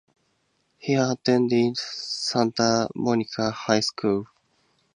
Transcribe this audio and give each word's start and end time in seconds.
He 0.79 0.95
attended 0.95 1.77
Santa 1.77 2.89
Monica 2.95 3.51
High 3.51 3.81
School. 3.81 4.25